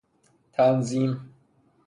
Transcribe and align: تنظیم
تنظیم 0.53 1.19